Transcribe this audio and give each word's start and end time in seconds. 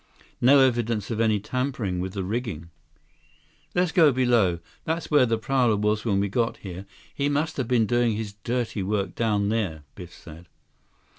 No 0.41 0.61
evidence 0.61 1.11
of 1.11 1.19
any 1.21 1.39
tampering 1.39 1.99
with 1.99 2.13
the 2.13 2.23
rigging. 2.23 2.71
"Let's 3.75 3.91
go 3.91 4.11
below. 4.11 4.57
That's 4.83 5.11
where 5.11 5.27
the 5.27 5.37
prowler 5.37 5.75
was 5.77 6.05
when 6.05 6.19
we 6.19 6.27
got 6.27 6.57
here. 6.57 6.87
He 7.13 7.29
must 7.29 7.57
have 7.57 7.67
been 7.67 7.85
doing 7.85 8.15
his 8.15 8.33
dirty 8.43 8.81
work 8.81 9.13
down 9.13 9.49
there," 9.49 9.83
Biff 9.93 10.11
said. 10.11 10.47